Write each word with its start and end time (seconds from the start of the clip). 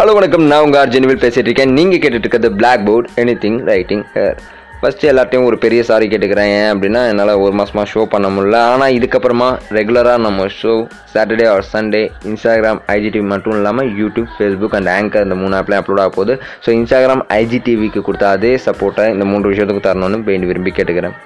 Hello 0.00 0.12
வணக்கம். 0.16 0.44
நான் 0.50 0.62
உங்கள் 0.64 0.80
ஆர்ஜினிவில் 0.82 1.18
பேசிகிட்டு 1.22 1.48
இருக்கேன் 1.48 1.74
நீங்கள் 1.78 2.00
கேட்டுட்டு 2.02 2.24
இருக்கிறது 2.24 2.48
blackboard 2.86 3.08
anything 3.42 3.58
writing 3.70 4.04
here 4.14 4.38
first 4.78 5.08
எல்லாத்தையும் 5.10 5.46
ஒரு 5.48 5.56
பெரிய 5.64 5.80
சாரி 5.88 6.06
கேட்டுக்கிறேன் 6.12 6.52
ஏன் 6.60 6.70
அப்படின்னா 6.74 7.02
என்னால் 7.10 7.32
ஒரு 7.42 7.52
மாதமாக 7.60 7.90
ஷோ 7.92 8.02
பண்ண 8.14 8.28
முடியல. 8.36 8.60
ஆனால் 8.70 8.94
இதுக்கப்புறமா 8.98 9.48
ரெகுலராக 9.78 10.22
நம்ம 10.26 10.46
show 10.60 10.74
Saturday 11.14 11.48
or 11.54 11.68
Sunday 11.72 12.02
Instagram 12.30 12.80
IGTV 12.96 13.26
மட்டும் 13.34 13.56
இல்லாமல் 13.58 13.90
யூடியூப் 14.00 14.30
ஃபேஸ்புக் 14.36 14.76
அண்ட் 14.78 14.92
ஆங்கர் 14.96 15.26
இந்த 15.28 15.38
மூணு 15.42 15.58
ஆப்லேயும் 15.58 15.82
அப்லோட் 15.84 16.02
ஆக 16.04 16.12
போகுது. 16.18 16.36
ஸோ 16.66 16.72
இன்ஸ்டாகிராம் 16.80 17.24
ஐஜிடிவிக்கு 17.40 18.02
கொடுத்த 18.08 18.28
அதே 18.36 18.54
சப்போர்ட்டை 18.68 19.06
இந்த 19.16 19.26
மூன்று 19.32 19.52
விஷயத்துக்கு 19.52 19.86
தரணும்னு 19.88 20.28
வேண்டி 20.30 20.48
விரும்பி 20.52 20.72
கேட்டுக்கிறேன். 20.78 21.16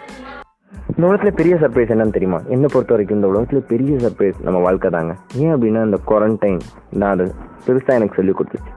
இந்த 0.97 1.07
உலகத்தில் 1.07 1.39
பெரிய 1.39 1.55
சர்ப்ரைஸ் 1.61 1.93
என்னன்னு 1.93 2.15
தெரியுமா? 2.17 2.39
என்னை 2.55 2.69
பொறுத்த 2.73 2.93
வரைக்கும் 2.95 3.19
இந்த 3.19 3.29
உலகத்தில் 3.31 3.69
பெரிய 3.71 3.95
சர்ப்ரைஸ் 4.03 4.37
நம்ம 4.47 4.59
வாழ்க்கை 4.67 4.89
தாங்க. 4.97 5.13
ஏன் 5.43 5.53
அப்படின்னா 5.55 5.81
இந்த 5.89 5.99
குவாரண்டைன் 6.09 6.61
நான் 7.01 7.13
அது 7.15 7.25
பெருசாக 7.67 7.97
எனக்கு 7.99 8.19
சொல்லி 8.19 8.33
கொடுத்துச்சு. 8.39 8.71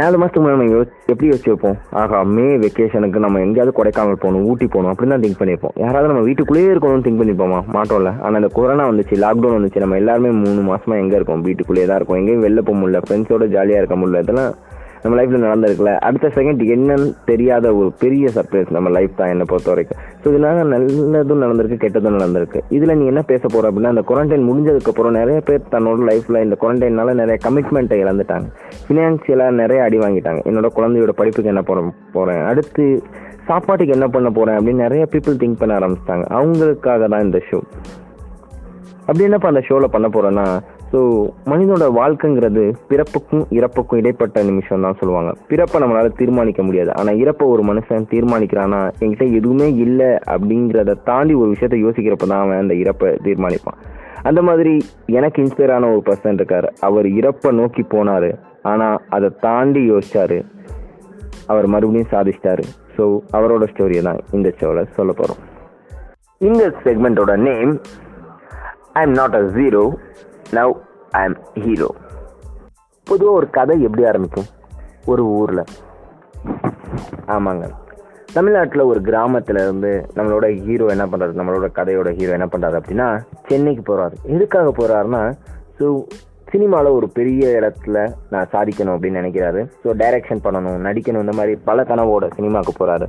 நாலு 0.00 0.18
மாதத்துக்கு 0.20 0.42
முன்னாடி 0.42 0.56
நம்ம 0.56 0.74
யோசி 0.74 0.92
எப்படி 1.12 1.28
யோசிச்சு 1.30 1.50
வைப்போம்? 1.52 1.78
ஆகா 2.00 2.18
மே 2.36 2.46
வெக்கேஷனுக்கு 2.64 3.24
நம்ம 3.24 3.40
எங்கேயாவது 3.46 3.74
கொடைக்கானல் 3.78 4.20
போகணும் 4.24 4.46
ஊட்டி 4.50 4.66
போகணும் 4.66 4.90
அப்படின்னு 4.92 5.14
தான் 5.14 5.24
திங்க் 5.24 5.40
பண்ணியிருப்போம். 5.40 5.74
யாராவது 5.84 6.10
நம்ம 6.12 6.24
வீட்டுக்குள்ளேயே 6.28 6.70
இருக்கணும்னு 6.72 7.06
திங்க் 7.06 7.20
பண்ணிப்போமா 7.22 7.60
மாட்டோம்ல. 7.76 8.12
ஆனால் 8.24 8.40
இந்த 8.42 8.50
கொரோனா 8.58 8.86
வந்துச்சு 8.90 9.22
லாக்டவுன் 9.24 9.58
வந்துச்சு 9.58 9.84
நம்ம 9.84 9.98
எல்லாருமே 10.02 10.32
மூணு 10.44 10.62
மாதமாக 10.70 11.02
எங்கே 11.04 11.18
இருக்கோம்? 11.20 11.44
வீட்டுக்குள்ளேயே 11.48 11.88
தான் 11.90 12.00
இருக்கோம். 12.00 12.20
எங்கேயும் 12.22 12.46
வெளில 12.46 12.62
போக 12.68 12.78
முடியல 12.80 13.02
ஃப்ரெண்ட்ஸோட 13.06 13.46
ஜாலியாக 13.56 13.82
இருக்க 13.82 13.98
முடியல 14.02 14.24
இதெல்லாம் 14.26 14.52
நம்ம 15.04 15.16
லைஃப்பில் 15.16 15.44
நடந்திருக்குல்ல 15.46 15.92
அடுத்த 15.98 16.26
செகண்ட் 16.34 16.60
என்னன்னு 16.74 17.08
தெரியாத 17.24 17.74
ஒரு 17.74 17.88
பெரிய 18.02 18.28
சர்ப்ரைஸ் 18.34 18.70
நம்ம 18.70 18.90
லைஃப் 18.90 19.16
தான் 19.16 19.28
என்னை 19.28 19.44
பொறுத்த 19.48 19.68
வரைக்கும் 19.70 19.98
ஸோ 20.22 20.26
இதனால 20.32 20.62
நல்லதும் 20.74 21.42
நடந்திருக்கு 21.44 21.78
கெட்டதும் 21.82 22.16
நடந்திருக்கு. 22.16 22.60
இதில் 22.68 22.96
நீ 22.96 23.04
என்ன 23.06 23.22
பேச 23.22 23.42
போகிற 23.48 23.70
அப்படின்னா 23.70 23.92
அந்த 23.94 24.04
குவாரண்டைன் 24.08 24.46
முடிஞ்சதுக்கப்புறம் 24.50 25.16
நிறைய 25.18 25.40
பேர் 25.40 25.68
தன்னோட 25.70 26.06
லைஃப்பில் 26.10 26.40
இந்த 26.42 26.56
குவாரண்டைனால 26.60 27.14
நிறைய 27.20 27.36
கமிட்மெண்ட்டை 27.46 27.98
இழந்துட்டாங்க. 28.04 28.46
ஃபினான்ஷியலாக 28.86 29.58
நிறைய 29.62 29.82
அடி 29.82 29.98
வாங்கிட்டாங்க. 29.98 30.40
என்னோட 30.50 30.70
குழந்தையோட 30.78 31.14
படிப்புக்கு 31.20 31.52
என்ன 31.54 31.62
பண்ண 31.62 31.92
போகிறேன் 32.12 32.42
அடுத்து 32.44 32.86
சாப்பாட்டுக்கு 33.46 33.92
என்ன 33.92 34.08
பண்ண 34.08 34.30
போகிறேன் 34.30 34.58
அப்படின்னு 34.58 34.84
நிறைய 34.86 35.04
பீப்புள் 35.12 35.40
திங்க் 35.42 35.60
பண்ண 35.62 35.72
ஆரம்பிச்சிட்டாங்க. 35.78 36.26
அவங்களுக்காக 36.38 37.08
தான் 37.14 37.26
இந்த 37.28 37.40
ஷோ 37.50 37.60
அப்படி 39.00 39.24
என்னப்பா 39.24 39.48
அந்த 39.48 39.62
ஷோவில் 39.68 39.94
பண்ண 39.94 40.06
போகிறேன்னா 40.08 40.44
ஸோ 40.94 41.00
மனிதனோட 41.50 41.84
வாழ்க்கைங்கிறது 41.96 42.64
பிறப்புக்கும் 42.90 43.44
இறப்புக்கும் 43.56 44.00
இடைப்பட்ட 44.00 44.42
நிமிஷம் 44.48 44.84
தான் 44.86 44.98
சொல்லுவாங்க. 45.00 45.30
பிறப்பை 45.48 45.78
நம்மளால 45.82 46.10
தீர்மானிக்க 46.18 46.60
முடியாது. 46.66 46.90
ஆனால் 46.98 47.18
இறப்பை 47.22 47.46
ஒரு 47.54 47.62
மனுஷன் 47.70 48.06
தீர்மானிக்கிறான்னா 48.12 48.80
என்கிட்ட 49.00 49.26
எதுவுமே 49.38 49.68
இல்லை 49.84 50.10
அப்படிங்கிறத 50.34 50.94
தாண்டி 51.08 51.34
ஒரு 51.40 51.48
விஷயத்த 51.54 51.78
யோசிக்கிறப்ப 51.84 52.28
தான் 52.32 52.44
அவன் 52.44 52.62
அந்த 52.62 52.76
இறப்பை 52.82 53.10
தீர்மானிப்பான். 53.26 53.80
அந்த 54.28 54.42
மாதிரி 54.48 54.74
எனக்கு 55.18 55.42
இன்ஸ்பயர் 55.44 55.74
ஆன 55.76 55.90
ஒரு 55.94 56.04
பர்சன் 56.10 56.38
இருக்கார். 56.40 56.68
அவர் 56.88 57.08
இறப்பை 57.20 57.52
நோக்கி 57.60 57.84
போனார். 57.94 58.30
ஆனால் 58.72 58.96
அதை 59.16 59.30
தாண்டி 59.46 59.82
யோசிச்சார். 59.92 60.38
அவர் 61.52 61.72
மறுபடியும் 61.74 62.12
சாதிச்சிட்டாரு. 62.14 62.66
ஸோ 62.96 63.04
அவரோட 63.36 63.64
ஸ்டோரியை 63.74 64.04
தான் 64.10 64.22
இந்த 64.38 64.48
ஷோவில் 64.60 64.94
சொல்ல 64.98 65.12
போகிறோம் 65.12 65.42
இந்த 66.40 66.64
செக்மெண்ட்டோட 66.84 67.32
name 67.50 67.72
I 68.98 69.02
am 69.06 69.16
not 69.20 69.36
a 69.38 69.44
zero 69.58 69.84
now 70.56 70.74
I 71.18 71.22
am 71.24 71.38
hero 71.64 71.88
பொதுவாக 73.06 73.38
ஒரு 73.38 73.46
கதை 73.50 73.74
எப்படி 73.82 74.04
ஆரம்பிக்கும்? 74.06 74.48
ஒரு 75.06 75.22
ஊரில். 75.38 75.64
ஆமாங்க. 77.26 77.64
தமிழ்நாட்டில் 78.32 78.82
ஒரு 78.82 79.00
கிராமத்தில் 79.00 79.60
இருந்து 79.62 79.90
நம்மளோட 80.16 80.46
ஹீரோ 80.64 80.86
என்ன 80.86 81.04
பண்ணுறாரு 81.06 81.34
நம்மளோட 81.40 81.66
கதையோட 81.78 82.10
ஹீரோ 82.18 82.32
என்ன 82.32 82.48
பண்ணுறாரு 82.52 82.76
அப்படின்னா 82.80 83.08
சென்னைக்கு 83.48 83.82
போகிறாரு 83.88 84.16
எதுக்காக 84.34 84.70
போகிறாருன்னா 84.70 85.22
ஸோ 85.78 85.86
சினிமாவில் 86.52 86.96
ஒரு 86.96 87.06
பெரிய 87.08 87.44
இடத்துல 87.58 87.98
நான் 88.30 88.50
சாதிக்கணும் 88.52 88.94
அப்படின்னு 88.94 89.20
நினைக்கிறாரு. 89.22 89.60
ஸோ 89.84 89.88
டைரக்ஷன் 90.02 90.44
பண்ணணும் 90.44 90.84
நடிக்கணும் 90.88 91.24
இந்த 91.26 91.36
மாதிரி 91.36 91.54
பல 91.68 91.82
கனவோட 91.82 92.26
சினிமாவுக்கு 92.34 92.74
போகிறாரு 92.78 93.08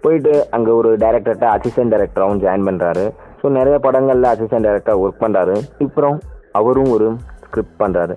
போயிட்டு 0.00 0.32
அங்கே 0.50 0.70
ஒரு 0.70 0.90
டைரக்டர்கிட்ட 0.96 1.48
அசிஸ்டன்ட் 1.56 1.92
டைரக்டராகவும் 1.94 2.42
ஜாயின் 2.44 2.66
பண்ணுறாரு 2.68 3.04
ஸோ 3.40 3.48
நிறைய 3.58 3.78
படங்களில் 3.78 4.32
அசிஸ்டன்ட் 4.34 4.66
டைரக்டராக 4.68 5.02
ஒர்க் 5.04 5.22
பண்ணுறாரு 5.24 5.56
அப்புறம் 5.86 6.16
அவரும் 6.60 6.90
ஒரு 6.96 7.08
ஸ்கிரிப்ட் 7.44 7.78
பண்ணுறாரு 7.82 8.16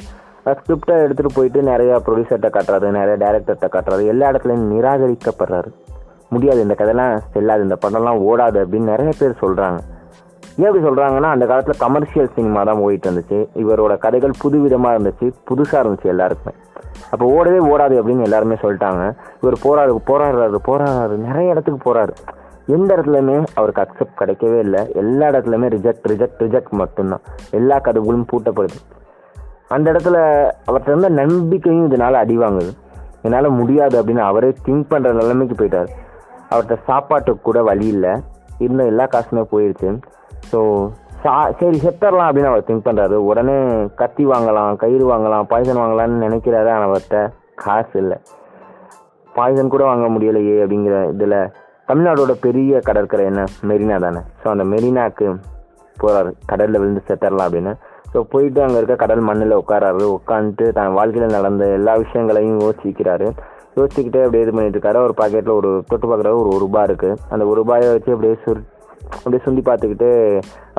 ஸ்கிரிப்டை 0.57 0.95
எடுத்துகிட்டு 1.05 1.37
போயிட்டு 1.37 1.61
நிறையா 1.69 1.95
ப்ரொடியூசர்கிட்ட 2.05 2.49
காட்டுறாரு 2.57 2.89
நிறைய 2.97 3.15
டேரக்டர்கிட்ட 3.23 3.67
காட்டுறாரு. 3.73 4.03
எல்லா 4.13 4.25
இடத்துலையும் 4.31 4.67
நிராகரிக்கப்படுறாரு. 4.73 5.69
முடியாது 6.33 6.59
இந்த 6.65 6.75
கதைலாம் 6.79 7.17
செல்லாது 7.33 7.65
இந்த 7.67 7.77
படம்லாம் 7.85 8.21
ஓடாது 8.29 8.57
அப்படின்னு 8.63 8.91
நிறைய 8.93 9.11
பேர் 9.19 9.41
சொல்கிறாங்க 9.41 9.79
ஏன் 10.61 10.67
அப்படி 10.67 10.83
சொல்கிறாங்கன்னா 10.85 11.29
அந்த 11.35 11.45
காலத்தில் 11.49 11.81
கமர்ஷியல் 11.83 12.31
சினிமா 12.35 12.61
தான் 12.69 12.79
ஓடிட்டு 12.85 13.07
இருந்துச்சு. 13.09 13.39
இவரோட 13.63 13.93
கதைகள் 14.05 14.39
புதுவிதமாக 14.43 14.95
இருந்துச்சு 14.97 15.27
புதுசாக 15.49 15.81
இருந்துச்சு 15.83 16.07
எல்லாருக்குமே. 16.13 16.53
அப்போ 17.11 17.25
ஓடவே 17.37 17.59
ஓடாது 17.73 17.95
அப்படின்னு 17.99 18.25
எல்லாருமே 18.27 18.55
சொல்லிட்டாங்க. 18.63 19.03
இவர் 19.41 19.57
போராடு 19.65 20.01
போராடுறாரு 20.09 20.59
போராடுறாரு. 20.69 21.17
நிறைய 21.27 21.53
இடத்துக்கு 21.53 21.81
போகிறாரு 21.87 22.15
எந்த 22.75 22.89
இடத்துலையுமே 22.95 23.35
அவருக்கு 23.59 23.81
அக்செப்ட் 23.83 24.19
கிடைக்கவே 24.21 24.59
இல்லை. 24.65 24.81
எல்லா 25.01 25.25
இடத்துலையுமே 25.31 25.67
ரிஜெக்ட் 25.75 26.07
ரிஜெக்ட் 26.11 26.41
ரிஜெக்ட் 26.45 26.73
மட்டும்தான். 26.81 27.23
எல்லா 27.59 27.75
கதவுகளும் 27.85 28.27
பூட்டப்படுது. 28.31 28.79
அந்த 29.75 29.87
இடத்துல 29.93 30.17
அவர்கிட்ட 30.67 30.93
இருந்த 30.93 31.09
நம்பிக்கையும் 31.21 31.87
இதனால் 31.89 32.21
அடி 32.23 32.35
வாங்குது. 32.43 32.71
என்னால் 33.25 33.57
முடியாது 33.59 33.95
அப்படின்னு 33.99 34.23
அவரே 34.29 34.49
திங்க் 34.65 34.91
பண்ணுற 34.91 35.11
நிலைமைக்கு 35.19 35.55
போயிட்டார். 35.59 35.89
அவர்கிட்ட 36.51 36.77
சாப்பாட்டுக்கு 36.89 37.41
கூட 37.47 37.61
வழி 37.69 37.87
இல்லை. 37.95 38.13
இருந்த 38.65 38.83
எல்லா 38.91 39.05
காசுமே 39.13 39.43
போயிடுச்சு 39.53 39.89
ஸோ 40.51 40.59
சா 41.23 41.33
சரி 41.59 41.77
செத்தரலாம் 41.83 42.27
அப்படின்னு 42.29 42.49
அவர் 42.49 42.65
திங்க் 42.67 42.87
பண்ணுறாரு 42.87 43.17
உடனே 43.29 43.55
கத்தி 44.01 44.23
வாங்கலாம் 44.31 44.75
கயிறு 44.81 45.05
வாங்கலாம் 45.11 45.47
பாய்சன் 45.51 45.81
வாங்கலாம்னு 45.83 46.23
நினைக்கிறாரு. 46.25 46.69
ஆனால் 46.73 46.87
அவர்கிட்ட 46.89 47.19
காசு 47.63 47.95
இல்லை. 48.03 48.17
பாய்சன் 49.37 49.73
கூட 49.73 49.83
வாங்க 49.91 50.07
முடியலையே 50.15 50.57
அப்படிங்கிற 50.63 50.97
இதில் 51.13 51.37
தமிழ்நாடோட 51.89 52.31
பெரிய 52.45 52.79
கடற்கரை 52.87 53.25
என்ன? 53.31 53.41
மெரினா 53.69 53.97
தானே. 54.05 54.21
ஸோ 54.41 54.47
அந்த 54.53 54.63
மெரினாக்கு 54.71 55.27
போகிறாரு 55.97 56.31
கடலில் 56.45 56.79
விழுந்து 56.81 57.01
செத்தரலாம் 57.07 57.47
அப்படின்னு. 57.47 57.73
ஸோ 58.13 58.19
போயிட்டு 58.31 58.59
அங்கே 58.63 58.79
இருக்க 58.79 58.95
கடல் 59.03 59.23
மண்ணில் 59.29 59.59
உட்காராரு. 59.61 60.03
உட்காந்துட்டு 60.17 60.65
தன் 60.77 60.97
வாழ்க்கையில் 60.97 61.35
நடந்த 61.37 61.65
எல்லா 61.77 61.93
விஷயங்களையும் 62.03 62.59
யோசிக்கிறாரு. 62.65 63.27
யோசிச்சுக்கிட்டே 63.77 64.23
அப்படியே 64.25 64.43
இது 64.45 64.53
பண்ணிட்டு 64.55 64.77
இருக்காரு. 64.77 64.99
ஒரு 65.07 65.15
பாக்கெட்டில் 65.21 65.57
ஒரு 65.59 65.71
தொட்டு 65.89 66.07
பார்க்குறாரு 66.07 66.41
ஒரு 66.43 66.59
ரூபாய் 66.65 66.87
இருக்குது 66.89 67.17
அந்த 67.33 67.43
ஒரு 67.51 67.57
ரூபாயை 67.61 67.87
வச்சு 67.95 68.13
அப்படியே 68.15 68.35
சுரு 68.45 68.61
அப்படியே 69.15 69.41
சுண்டி 69.45 69.61
பார்த்துக்கிட்டு 69.67 70.09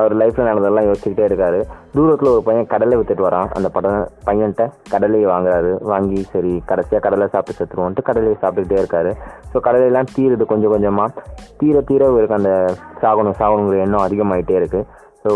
அவர் 0.01 0.15
லைஃப்பில் 0.21 0.49
நடந்ததெல்லாம் 0.49 0.89
யோசிச்சுக்கிட்டே 0.89 1.29
இருக்காரு. 1.29 1.61
தூரத்தில் 1.95 2.33
ஒரு 2.35 2.43
பையன் 2.49 2.71
கடலை 2.73 2.97
வித்துட்டு 2.99 3.27
வரான். 3.29 3.49
அந்த 3.57 3.69
படம் 3.77 3.99
பையன்கிட்ட 4.29 4.67
கடலையை 4.95 5.29
வாங்குறாரு. 5.33 5.73
வாங்கி 5.93 6.21
சரி 6.33 6.55
கடைசியாக 6.71 7.03
கடலை 7.07 7.29
சாப்பிட்டு 7.35 7.59
செத்துருவோன்ட்டு 7.61 8.07
கடலையை 8.09 8.37
சாப்பிட்டுக்கிட்டே 8.43 8.83
இருக்காரு. 8.83 9.13
ஸோ 9.53 9.61
கடலையெல்லாம் 9.69 10.13
தீருது 10.17 10.47
கொஞ்சம் 10.53 10.75
கொஞ்சமாக 10.75 11.25
தீர 11.63 11.81
தீர 11.91 12.11
இவருக்கு 12.13 12.41
அந்த 12.41 12.53
சாகணும் 13.05 13.39
சாகணுங்கிற 13.41 13.79
எண்ணம் 13.87 14.07
அதிகமாகிட்டே 14.07 14.59
இருக்குது 14.61 14.87
ஸோ 15.25 15.33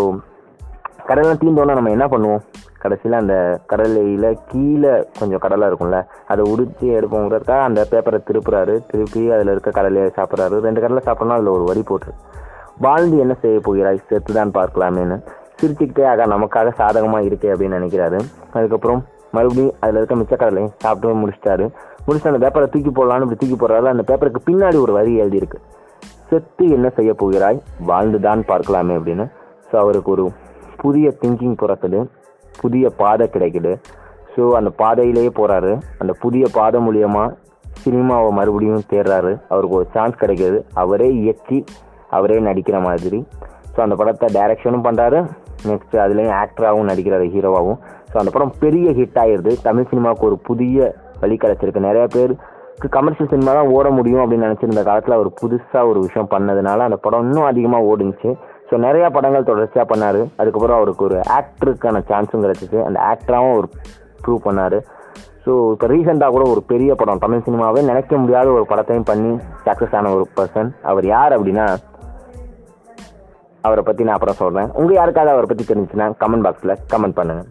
கடலாம் 1.09 1.41
தீர்ந்தோன்னா 1.43 1.79
நம்ம 1.79 1.93
என்ன 1.95 2.07
பண்ணுவோம்? 2.11 2.43
கடைசியில் 2.83 3.21
அந்த 3.21 3.35
கடலையில் 3.71 4.27
கீழே 4.51 4.93
கொஞ்சம் 5.19 5.43
கடலை 5.45 5.65
இருக்கும்ல 5.71 5.99
அதை 6.33 6.43
உரித்து 6.53 6.87
எடுப்போங்கிறதுக்காக 6.99 7.69
அந்த 7.69 7.81
பேப்பரை 7.91 8.19
திருப்புறாரு. 8.29 8.75
திருப்பி 8.91 9.23
அதில் 9.35 9.53
இருக்க 9.53 9.71
கடலையை 9.79 10.09
சாப்பிட்றாரு. 10.19 10.57
ரெண்டு 10.67 10.83
கடலை 10.85 11.03
சாப்பிட்றோன்னா 11.07 11.39
அதில் 11.39 11.55
ஒரு 11.57 11.65
வரி 11.71 11.83
போட்டுரு. 11.91 12.15
வாழ்ந்து 12.79 13.19
என்ன 13.19 13.35
செய்ய 13.35 13.61
போகிறாய்? 13.61 14.01
செத்துதான் 14.11 14.53
பார்க்கலாமேன்னு 14.55 15.23
சிரிச்சுக்கிட்டே 15.63 16.07
ஆகா 16.07 16.25
நமக்காக 16.25 16.73
சாதகமாக 16.73 17.25
இருக்கே 17.25 17.53
அப்படின்னு 17.53 17.79
நினைக்கிறாரு. 17.79 18.21
அதுக்கப்புறம் 18.53 19.05
மறுபடியும் 19.33 19.75
அதில் 19.81 19.97
இருக்க 19.97 20.15
மிச்ச 20.15 20.37
கடலையும் 20.39 20.73
சாப்பிட்டு 20.79 21.17
முடிச்சிட்டாரு. 21.17 21.73
முடிச்சுட்டு 22.07 22.33
அந்த 22.33 22.49
பேப்பரை 22.49 22.69
தூக்கி 22.69 22.89
போடலான்னு 22.89 23.23
இப்படி 23.23 23.35
தூக்கி 23.35 23.67
போடுறாரு. 23.67 23.83
அந்த 23.83 24.05
பேப்பருக்கு 24.07 24.37
பின்னாடி 24.51 24.81
ஒரு 24.81 24.93
வரி 24.93 25.21
எழுதியிருக்கு. 25.21 25.59
செத்து 26.29 26.69
என்ன 26.69 26.89
செய்ய 26.89 27.15
போகிறாய்? 27.15 27.63
வாழ்ந்துதான் 27.79 28.45
பார்க்கலாமே 28.49 28.97
அப்படின்னு. 28.97 29.31
ஸோ 29.73 29.77
அவருக்கு 29.77 30.11
ஒரு 30.11 30.33
புதிய 30.77 31.15
திங்கிங் 31.21 31.57
பிறக்குது. 31.63 32.07
புதிய 32.61 32.91
பாதை 32.91 33.29
கிடைக்குது. 33.33 33.83
ஸோ 34.37 34.51
அந்த 34.51 34.71
பாதையிலேயே 34.71 35.29
போகிறாரு 35.29 35.81
அந்த 35.99 36.13
புதிய 36.21 36.47
பாதை 36.53 36.89
மூலியமாக 36.89 37.37
சினிமாவை 37.85 38.31
மறுபடியும் 38.31 38.83
தேடுறாரு. 38.91 39.41
அவருக்கு 39.49 39.77
ஒரு 39.77 39.87
சான்ஸ் 39.93 40.15
கிடைக்கிது. 40.21 40.65
அவரே 40.75 41.15
இயக்கி 41.15 41.65
அவரே 42.19 42.39
நடிக்கிற 42.49 42.79
மாதிரி. 42.89 43.21
ஸோ 43.75 43.79
அந்த 43.87 43.95
படத்தை 44.01 44.29
டைரக்ஷனும் 44.39 44.87
பண்ணுறாரு 44.87 45.19
நெக்ஸ்ட் 45.71 45.95
அதுலேயும் 46.05 46.37
ஆக்டராகவும் 46.43 46.89
நடிக்கிறாரு 46.93 47.27
ஹீரோவாகவும் 47.35 47.81
ஸோ 48.13 48.17
அந்த 48.23 48.31
படம் 48.35 48.55
பெரிய 48.63 48.89
ஹிட் 48.99 49.21
ஆகிடுது 49.23 49.53
தமிழ் 49.67 49.91
சினிமாவுக்கு 49.91 50.29
ஒரு 50.31 50.39
புதிய 50.49 50.89
வழி 51.23 51.37
கிடச்சிருக்கு. 51.43 51.89
நிறைய 51.89 52.07
பேருக்கு 52.15 52.89
கமர்ஷியல் 52.97 53.31
சினிமா 53.33 53.53
தான் 53.57 53.71
ஓட 53.77 53.87
முடியும் 53.99 54.23
அப்படின்னு 54.23 54.47
நினச்சிருந்த 54.49 54.83
காலத்தில் 54.89 55.17
அவர் 55.17 55.31
புதுசாக 55.41 55.91
ஒரு 55.91 55.99
விஷயம் 56.07 56.31
பண்ணதுனால 56.33 56.87
அந்த 56.89 56.99
படம் 57.05 57.25
இன்னும் 57.27 57.49
அதிகமாக 57.51 57.89
ஓடுச்சு. 57.91 58.31
ஸோ 58.69 58.77
நிறையா 58.87 59.09
படங்கள் 59.17 59.49
தொடர்ச்சியாக 59.51 59.87
பண்ணார். 59.93 60.21
அதுக்கப்புறம் 60.41 60.79
அவருக்கு 60.79 61.05
ஒரு 61.09 61.19
ஆக்டருக்கான 61.39 62.03
சான்ஸும் 62.11 62.45
கிடச்சிச்சு. 62.47 62.79
அந்த 62.89 62.99
ஆக்டராகவும் 63.13 63.55
அவர் 63.57 63.69
ப்ரூவ் 64.25 64.47
பண்ணார். 64.49 64.79
ஸோ 65.45 65.53
இப்போ 65.75 65.87
ரீசெண்டாக 65.93 66.33
கூட 66.35 66.45
ஒரு 66.55 66.63
பெரிய 66.73 66.91
படம். 67.01 67.23
தமிழ் 67.25 67.47
சினிமாவே 67.47 67.81
நினைக்க 67.91 68.19
முடியாத 68.23 68.51
ஒரு 68.59 68.67
படத்தையும் 68.73 69.09
பண்ணி 69.13 69.33
சக்ஸஸ் 69.67 69.97
ஆன 70.01 70.13
ஒரு 70.19 70.27
பர்சன் 70.39 70.71
அவர் 70.91 71.07
யார் 71.15 71.35
அப்படின்னா 71.37 71.67
அவரை 73.67 73.83
பற்றி 73.89 74.07
நான் 74.07 74.19
அப்புறம் 74.19 74.41
சொல்கிறேன் 74.43 74.71
உங்கள் 74.81 74.99
யாருக்காவது 75.01 75.35
அவரை 75.35 75.49
பற்றி 75.51 75.67
தெரிஞ்சுச்சுன்னா 75.71 76.09
கமெண்ட் 76.25 76.47
பாக்ஸில் 76.47 76.79
கமெண்ட் 76.95 77.19
பண்ணுங்கள் 77.21 77.51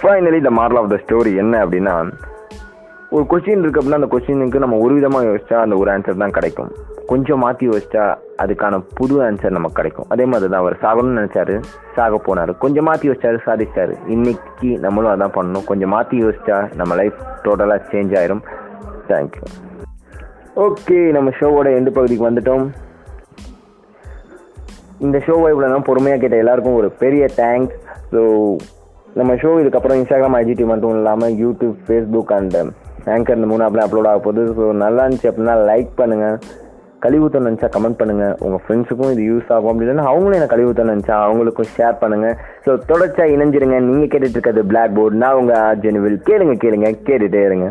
finally 0.00 0.40
the 0.46 0.52
moral 0.58 0.80
of 0.82 0.92
the 0.92 0.98
story 1.04 1.32
என்ன 1.42 1.54
அப்படின்னா 1.64 1.96
ஒரு 3.14 3.24
கொஸ்டின் 3.30 3.62
இருக்கு 3.62 3.78
அப்படின்னா 3.80 3.98
அந்த 4.00 4.08
கொஸ்டினுக்கு 4.12 4.62
நம்ம 4.62 4.76
ஒரு 4.84 4.92
விதமாக 4.98 5.26
யோசிச்சா 5.30 5.56
அந்த 5.64 5.74
ஒரு 5.80 5.88
ஆன்சர் 5.94 6.22
தான் 6.22 6.34
கிடைக்கும். 6.36 6.70
கொஞ்சம் 7.10 7.40
மாற்றி 7.44 7.64
யோசிச்சா 7.70 8.04
அதுக்கான 8.42 8.74
புது 8.98 9.16
ஆன்சர் 9.26 9.54
நமக்கு 9.56 9.78
கிடைக்கும். 9.80 10.06
அதே 10.14 10.24
மாதிரி 10.30 10.48
தான் 10.52 10.62
அவர் 10.62 10.76
சாகணும்னு 10.84 11.18
நினச்சாரு 11.20 11.56
சாக 11.96 12.20
போனார். 12.28 12.52
கொஞ்சம் 12.62 12.86
மாற்றி 12.88 13.08
யோசிச்சாரு 13.08 13.40
சாதிச்சாரு. 13.48 13.96
இன்னைக்கு 14.14 14.70
நம்மளும் 14.84 15.12
அதான் 15.14 15.34
பண்ணணும். 15.36 15.66
கொஞ்சம் 15.70 15.92
மாற்றி 15.96 16.22
யோசிச்சா 16.24 16.58
நம்ம 16.80 16.96
லைஃப் 17.00 17.18
டோட்டலாக 17.44 17.88
சேஞ்ச் 17.92 18.14
ஆயிரும். 18.20 18.42
தேங்க்யூ 19.10 19.44
ஓகே 20.66 20.98
நம்ம 21.18 21.30
ஷோவோட 21.40 21.68
எண்டு 21.80 21.96
பகுதிக்கு 21.98 22.28
வந்துட்டோம். 22.30 22.64
இந்த 25.06 25.18
ஷோவை 25.26 25.48
இவ்வளோ 25.52 25.68
நேரம் 25.68 25.88
பொறுமையாக 25.88 26.20
கேட்ட 26.22 26.36
எல்லாருக்கும் 26.42 26.78
ஒரு 26.80 26.88
பெரிய 27.02 27.24
தேங்க்ஸ் 27.40 27.76
ஸோ 28.14 28.22
நம்ம 29.18 29.34
ஷோ 29.42 29.50
இதுக்கப்புறம் 29.62 29.98
இன்ஸ்டாகிராம் 30.00 30.36
ஐஜிடி 30.40 30.64
மட்டும் 30.70 30.96
இல்லாமல் 30.98 31.36
யூடியூப் 31.42 31.78
ஃபேஸ்புக் 31.86 32.34
அண்ட் 32.38 32.58
ஆங்கர் 33.14 33.38
இந்த 33.38 33.48
மூணு 33.52 33.64
அப்படியே 33.66 33.86
அப்லோட் 33.86 34.08
ஆக 34.10 34.20
போகுது. 34.26 34.42
ஸோ 34.58 34.64
நல்லா 34.84 35.04
இருந்துச்சு 35.04 35.30
அப்படின்னா 35.30 35.56
லைக் 35.70 35.90
பண்ணுங்கள் 36.00 36.36
கழிவுத்தம் 37.04 37.46
நினச்சா 37.48 37.68
கமெண்ட் 37.76 37.98
பண்ணுங்கள் 38.00 38.34
உங்கள் 38.44 38.62
ஃப்ரெண்ட்ஸுக்கும் 38.64 39.12
இது 39.14 39.22
யூஸ் 39.30 39.48
ஆகும் 39.54 39.70
அப்படி 39.70 39.84
இல்லைன்னா 39.86 40.08
அவங்களும் 40.10 40.38
எனக்கு 40.38 40.54
கழிவுத்தம் 40.54 40.92
நினச்சா 40.92 41.14
அவங்களுக்கும் 41.28 41.72
ஷேர் 41.76 41.96
பண்ணுங்கள் 42.02 42.36
ஸோ 42.66 42.72
தொடர்ச்சியாக 42.90 43.34
இணைஞ்சிருங்க. 43.36 43.78
நீங்கள் 43.88 44.10
கேட்டுட்டு 44.12 44.36
இருக்கிறது 44.38 44.62
பிளாக் 44.72 44.94
போர்டு 44.98 45.22
நான் 45.22 45.38
உங்கள் 45.40 45.62
ஆர்ஜெனுவில் 45.70 46.20
கேளுங்க 46.28 46.54
கேளுங்க. 46.64 46.90
கேட்டுகிட்டே 47.08 47.42
இருங்க. 47.48 47.68